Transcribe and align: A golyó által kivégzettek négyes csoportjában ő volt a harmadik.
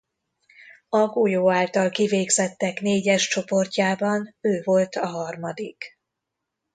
A 0.89 1.07
golyó 1.07 1.51
által 1.51 1.89
kivégzettek 1.89 2.79
négyes 2.79 3.27
csoportjában 3.27 4.35
ő 4.41 4.61
volt 4.63 4.95
a 4.95 5.05
harmadik. 5.07 5.97